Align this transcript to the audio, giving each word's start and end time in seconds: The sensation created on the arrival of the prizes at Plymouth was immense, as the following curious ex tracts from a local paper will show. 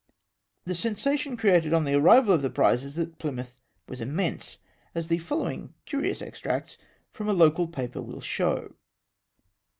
The 0.65 0.73
sensation 0.73 1.37
created 1.37 1.73
on 1.73 1.83
the 1.83 1.93
arrival 1.93 2.33
of 2.33 2.41
the 2.41 2.49
prizes 2.49 2.97
at 2.97 3.19
Plymouth 3.19 3.61
was 3.87 4.01
immense, 4.01 4.57
as 4.95 5.09
the 5.09 5.19
following 5.19 5.75
curious 5.85 6.23
ex 6.23 6.39
tracts 6.39 6.75
from 7.13 7.29
a 7.29 7.33
local 7.33 7.67
paper 7.67 8.01
will 8.01 8.19
show. 8.19 8.73